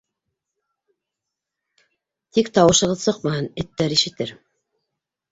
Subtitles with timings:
[2.37, 4.33] Тик тауышығыҙ сыҡмаһын, эттәр ишетер.